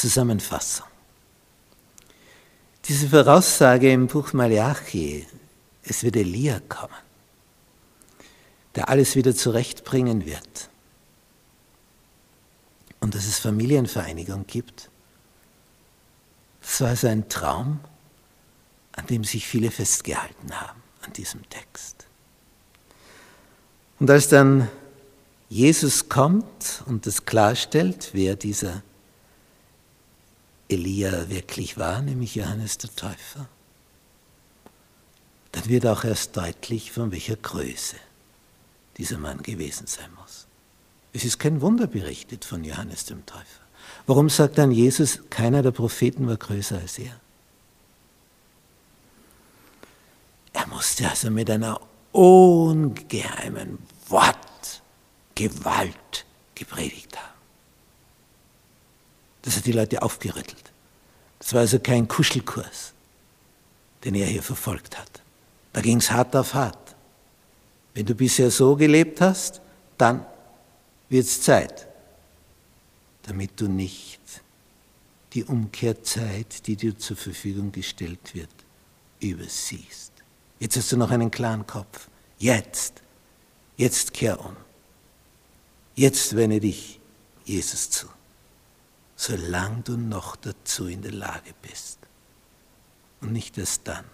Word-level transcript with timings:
Zusammenfassung. 0.00 0.86
Diese 2.86 3.08
Voraussage 3.10 3.92
im 3.92 4.06
Buch 4.06 4.32
Malachi, 4.32 5.26
es 5.82 6.02
wird 6.02 6.16
Elia 6.16 6.60
kommen, 6.70 6.94
der 8.74 8.88
alles 8.88 9.14
wieder 9.14 9.34
zurechtbringen 9.34 10.24
wird 10.24 10.70
und 13.00 13.14
dass 13.14 13.26
es 13.26 13.38
Familienvereinigung 13.38 14.46
gibt, 14.46 14.88
das 16.62 16.80
war 16.80 16.88
also 16.88 17.08
ein 17.08 17.28
Traum, 17.28 17.80
an 18.92 19.06
dem 19.06 19.24
sich 19.24 19.46
viele 19.46 19.70
festgehalten 19.70 20.58
haben, 20.58 20.82
an 21.02 21.12
diesem 21.12 21.46
Text. 21.50 22.06
Und 23.98 24.10
als 24.10 24.28
dann 24.28 24.68
Jesus 25.50 26.08
kommt 26.08 26.84
und 26.86 27.06
das 27.06 27.26
klarstellt, 27.26 28.10
wer 28.14 28.36
dieser 28.36 28.82
Elia 30.70 31.28
wirklich 31.28 31.76
war, 31.78 32.00
nämlich 32.00 32.34
Johannes 32.34 32.78
der 32.78 32.94
Täufer, 32.94 33.48
dann 35.52 35.68
wird 35.68 35.86
auch 35.86 36.04
erst 36.04 36.36
deutlich, 36.36 36.92
von 36.92 37.10
welcher 37.10 37.36
Größe 37.36 37.96
dieser 38.96 39.18
Mann 39.18 39.42
gewesen 39.42 39.86
sein 39.86 40.10
muss. 40.20 40.46
Es 41.12 41.24
ist 41.24 41.38
kein 41.38 41.60
Wunder 41.60 41.86
berichtet 41.88 42.44
von 42.44 42.62
Johannes 42.62 43.04
dem 43.04 43.26
Täufer. 43.26 43.44
Warum 44.06 44.28
sagt 44.28 44.58
dann 44.58 44.70
Jesus, 44.70 45.20
keiner 45.28 45.62
der 45.62 45.72
Propheten 45.72 46.28
war 46.28 46.36
größer 46.36 46.78
als 46.78 46.98
er? 46.98 47.18
Er 50.52 50.66
musste 50.68 51.08
also 51.08 51.30
mit 51.30 51.50
einer 51.50 51.80
ungeheimen 52.12 53.78
Wortgewalt 54.08 54.84
gepredigt 56.54 57.16
haben. 57.16 57.39
Das 59.42 59.56
hat 59.56 59.66
die 59.66 59.72
Leute 59.72 60.02
aufgerüttelt. 60.02 60.72
Das 61.38 61.54
war 61.54 61.60
also 61.60 61.78
kein 61.78 62.06
Kuschelkurs, 62.06 62.92
den 64.04 64.14
er 64.14 64.26
hier 64.26 64.42
verfolgt 64.42 64.98
hat. 64.98 65.22
Da 65.72 65.80
ging 65.80 65.98
es 65.98 66.10
hart 66.10 66.34
auf 66.36 66.54
hart. 66.54 66.94
Wenn 67.94 68.06
du 68.06 68.14
bisher 68.14 68.50
so 68.50 68.76
gelebt 68.76 69.20
hast, 69.20 69.60
dann 69.98 70.24
wird 71.08 71.24
es 71.24 71.42
Zeit, 71.42 71.88
damit 73.22 73.60
du 73.60 73.68
nicht 73.68 74.20
die 75.32 75.44
Umkehrzeit, 75.44 76.66
die 76.66 76.76
dir 76.76 76.98
zur 76.98 77.16
Verfügung 77.16 77.72
gestellt 77.72 78.34
wird, 78.34 78.50
übersiehst. 79.20 80.12
Jetzt 80.58 80.76
hast 80.76 80.92
du 80.92 80.96
noch 80.96 81.10
einen 81.10 81.30
klaren 81.30 81.66
Kopf. 81.66 82.08
Jetzt, 82.38 83.02
jetzt 83.76 84.12
kehr 84.12 84.40
um. 84.40 84.56
Jetzt 85.94 86.34
wende 86.36 86.60
dich 86.60 87.00
Jesus 87.44 87.90
zu, 87.90 88.06
solange 89.20 89.82
du 89.82 89.98
noch 89.98 90.34
dazu 90.34 90.86
in 90.86 91.02
der 91.02 91.12
Lage 91.12 91.52
bist. 91.60 91.98
Und 93.20 93.32
nicht 93.32 93.58
erst 93.58 93.86
dann, 93.86 94.06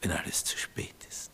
wenn 0.00 0.10
alles 0.10 0.42
zu 0.42 0.58
spät 0.58 0.96
ist. 1.08 1.30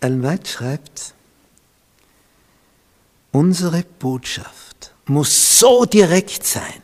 White 0.00 0.48
schreibt, 0.48 1.14
unsere 3.30 3.82
Botschaft 3.82 4.94
muss 5.04 5.58
so 5.58 5.84
direkt 5.84 6.46
sein, 6.46 6.82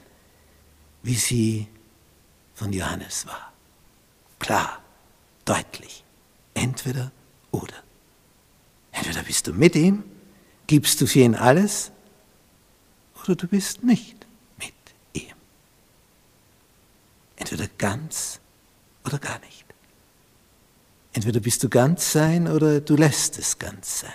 wie 1.03 1.14
sie 1.14 1.69
von 2.55 2.70
Johannes 2.70 3.27
war. 3.27 3.50
Klar, 4.38 4.83
deutlich, 5.47 6.05
entweder 6.53 7.12
oder. 7.50 7.83
Entweder 8.92 9.22
bist 9.22 9.47
du 9.47 9.55
mit 9.55 9.75
ihm, 9.75 10.05
gibst 10.66 11.00
du 11.00 11.06
für 11.06 11.20
ihn 11.20 11.34
alles, 11.34 11.90
oder 13.22 13.36
du 13.36 13.46
bist 13.46 13.82
nicht 13.82 14.26
mit 14.58 14.74
ihm. 15.12 15.34
Entweder 17.36 17.68
ganz 17.78 18.40
oder 19.04 19.18
gar 19.18 19.38
nicht. 19.40 19.64
Entweder 21.12 21.41
bist 21.41 21.62
du 21.62 21.69
ganz 21.69 22.12
sein 22.12 22.48
oder 22.48 22.80
du 22.80 22.97
lässt 22.97 23.38
es 23.38 23.58
ganz 23.58 24.00
sein. 24.00 24.12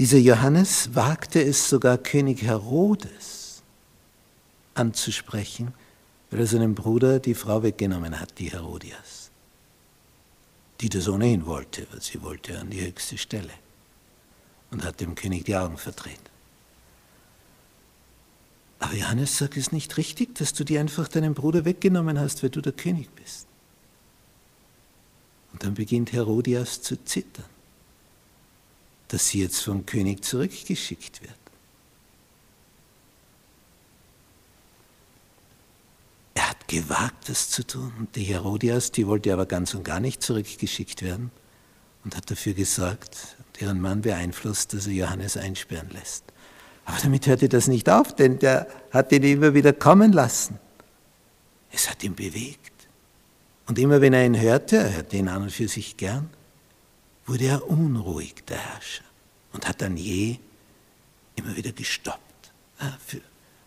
Dieser 0.00 0.16
Johannes 0.16 0.94
wagte 0.94 1.42
es 1.42 1.68
sogar 1.68 1.98
König 1.98 2.40
Herodes 2.40 3.62
anzusprechen, 4.72 5.74
weil 6.30 6.40
er 6.40 6.46
seinem 6.46 6.74
Bruder 6.74 7.18
die 7.18 7.34
Frau 7.34 7.62
weggenommen 7.62 8.18
hat, 8.18 8.38
die 8.38 8.50
Herodias, 8.50 9.19
die 10.80 10.88
das 10.88 11.08
ohnehin 11.08 11.46
wollte, 11.46 11.86
weil 11.90 12.00
sie 12.00 12.22
wollte 12.22 12.58
an 12.58 12.70
die 12.70 12.80
höchste 12.80 13.18
Stelle 13.18 13.52
und 14.70 14.84
hat 14.84 15.00
dem 15.00 15.14
König 15.14 15.44
die 15.44 15.56
Augen 15.56 15.76
verdreht. 15.76 16.20
Aber 18.78 18.94
Johannes 18.94 19.36
sagt, 19.36 19.56
es 19.56 19.64
ist 19.64 19.72
nicht 19.72 19.96
richtig, 19.98 20.34
dass 20.36 20.54
du 20.54 20.64
dir 20.64 20.80
einfach 20.80 21.06
deinen 21.06 21.34
Bruder 21.34 21.66
weggenommen 21.66 22.18
hast, 22.18 22.42
weil 22.42 22.50
du 22.50 22.62
der 22.62 22.72
König 22.72 23.10
bist. 23.14 23.46
Und 25.52 25.62
dann 25.62 25.74
beginnt 25.74 26.12
Herodias 26.12 26.80
zu 26.80 26.96
zittern, 27.04 27.44
dass 29.08 29.28
sie 29.28 29.42
jetzt 29.42 29.62
vom 29.62 29.84
König 29.84 30.24
zurückgeschickt 30.24 31.20
wird. 31.20 31.39
Gewagt, 36.70 37.28
das 37.28 37.50
zu 37.50 37.66
tun. 37.66 37.92
Und 37.98 38.14
die 38.14 38.22
Herodias, 38.22 38.92
die 38.92 39.08
wollte 39.08 39.32
aber 39.32 39.44
ganz 39.44 39.74
und 39.74 39.82
gar 39.82 39.98
nicht 39.98 40.22
zurückgeschickt 40.22 41.02
werden 41.02 41.32
und 42.04 42.16
hat 42.16 42.30
dafür 42.30 42.54
gesorgt 42.54 43.36
und 43.38 43.60
ihren 43.60 43.80
Mann 43.80 44.02
beeinflusst, 44.02 44.72
dass 44.72 44.86
er 44.86 44.92
Johannes 44.92 45.36
einsperren 45.36 45.90
lässt. 45.90 46.22
Aber 46.84 46.96
damit 47.02 47.26
hörte 47.26 47.48
das 47.48 47.66
nicht 47.66 47.90
auf, 47.90 48.14
denn 48.14 48.38
der 48.38 48.68
hat 48.92 49.10
ihn 49.10 49.24
immer 49.24 49.52
wieder 49.52 49.72
kommen 49.72 50.12
lassen. 50.12 50.60
Es 51.72 51.90
hat 51.90 52.04
ihn 52.04 52.14
bewegt. 52.14 52.86
Und 53.66 53.76
immer 53.80 54.00
wenn 54.00 54.12
er 54.12 54.24
ihn 54.24 54.40
hörte, 54.40 54.76
er 54.76 54.94
hörte 54.94 55.16
ihn 55.16 55.26
an 55.26 55.42
und 55.42 55.50
für 55.50 55.66
sich 55.66 55.96
gern, 55.96 56.30
wurde 57.26 57.46
er 57.46 57.68
unruhig, 57.68 58.44
der 58.46 58.58
Herrscher, 58.58 59.04
und 59.52 59.66
hat 59.66 59.82
dann 59.82 59.96
je 59.96 60.38
immer 61.34 61.56
wieder 61.56 61.72
gestoppt. 61.72 62.52
Ja, 62.80 62.96
für, 63.04 63.20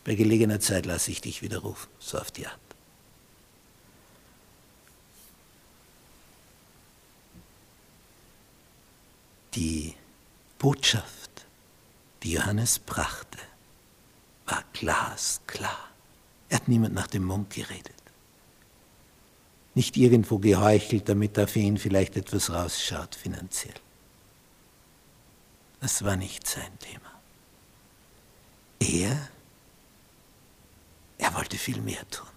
bei 0.05 0.15
gelegener 0.15 0.61
Zeit 0.61 0.85
lasse 0.85 1.11
ich 1.11 1.19
dich 1.19 1.41
wieder 1.41 1.59
rufen, 1.59 1.89
so 1.99 2.17
auf 2.17 2.31
die 2.31 2.47
Art. 2.47 2.59
Die 9.55 9.95
Botschaft 10.57 11.23
die 12.23 12.31
Johannes 12.31 12.79
brachte, 12.79 13.37
war 14.45 14.63
glasklar. 14.71 15.89
Er 16.49 16.57
hat 16.57 16.67
niemand 16.67 16.93
nach 16.93 17.07
dem 17.07 17.25
Mund 17.25 17.49
geredet. 17.49 17.93
Nicht 19.75 19.97
irgendwo 19.97 20.37
geheuchelt, 20.37 21.09
damit 21.09 21.37
da 21.37 21.47
für 21.47 21.59
ihn 21.59 21.77
vielleicht 21.77 22.15
etwas 22.15 22.49
rausschaut 22.49 23.15
finanziell. 23.15 23.73
Das 25.81 26.03
war 26.03 26.15
nicht 26.15 26.47
sein 26.47 26.79
Thema. 26.79 27.11
Er, 28.79 29.29
er 31.17 31.35
wollte 31.35 31.57
viel 31.57 31.81
mehr 31.81 32.07
tun. 32.09 32.27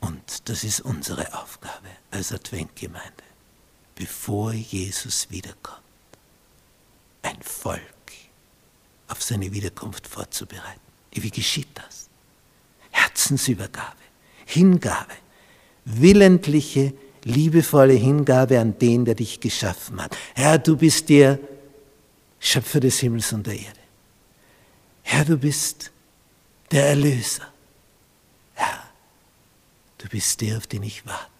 Und 0.00 0.48
das 0.48 0.64
ist 0.64 0.80
unsere 0.80 1.34
Aufgabe 1.38 1.88
als 2.10 2.32
Adventgemeinde, 2.32 3.24
bevor 4.02 4.52
Jesus 4.52 5.30
wiederkommt 5.30 5.78
ein 7.22 7.40
Volk 7.40 7.80
auf 9.06 9.22
seine 9.22 9.52
Wiederkunft 9.52 10.08
vorzubereiten. 10.08 10.80
Wie 11.12 11.30
geschieht 11.30 11.68
das? 11.74 12.08
Herzensübergabe, 12.90 14.02
Hingabe, 14.44 15.14
willentliche, 15.84 16.94
liebevolle 17.22 17.92
Hingabe 17.92 18.58
an 18.58 18.76
den, 18.76 19.04
der 19.04 19.14
dich 19.14 19.38
geschaffen 19.38 20.02
hat. 20.02 20.16
Herr, 20.34 20.58
du 20.58 20.76
bist 20.76 21.08
der 21.08 21.38
Schöpfer 22.40 22.80
des 22.80 22.98
Himmels 22.98 23.32
und 23.32 23.46
der 23.46 23.54
Erde. 23.54 23.80
Herr, 25.02 25.24
du 25.24 25.36
bist 25.36 25.92
der 26.72 26.88
Erlöser. 26.88 27.46
Herr, 28.54 28.82
du 29.98 30.08
bist 30.08 30.40
der, 30.40 30.56
auf 30.56 30.66
den 30.66 30.82
ich 30.82 31.06
warte. 31.06 31.31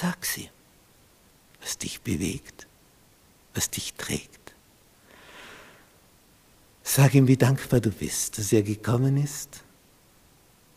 Sag 0.00 0.26
sie, 0.26 0.50
was 1.60 1.78
dich 1.78 2.00
bewegt 2.02 2.66
was 3.56 3.70
dich 3.70 3.94
trägt. 3.94 4.54
Sag 6.82 7.14
ihm, 7.14 7.26
wie 7.26 7.36
dankbar 7.36 7.80
du 7.80 7.90
bist, 7.90 8.38
dass 8.38 8.52
er 8.52 8.62
gekommen 8.62 9.16
ist 9.16 9.62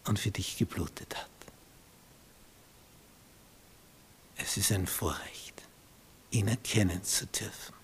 und 0.06 0.18
für 0.18 0.32
dich 0.32 0.58
geblutet 0.58 1.16
hat. 1.16 1.30
Es 4.38 4.58
ist 4.58 4.72
ein 4.72 4.88
Vorrecht, 4.88 5.62
ihn 6.32 6.48
erkennen 6.48 7.04
zu 7.04 7.28
dürfen. 7.28 7.76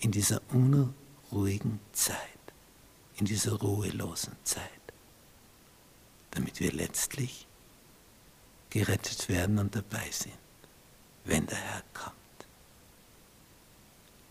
In 0.00 0.10
dieser 0.10 0.40
unruhigen 0.48 1.78
Zeit, 1.92 2.16
in 3.16 3.26
dieser 3.26 3.52
ruhelosen 3.52 4.36
Zeit, 4.42 4.62
damit 6.32 6.60
wir 6.60 6.72
letztlich 6.72 7.46
gerettet 8.76 9.28
werden 9.30 9.58
und 9.58 9.74
dabei 9.74 10.10
sind, 10.10 10.34
wenn 11.24 11.46
der 11.46 11.56
Herr 11.56 11.82
kommt. 11.94 12.14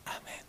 Amen. 0.05 0.44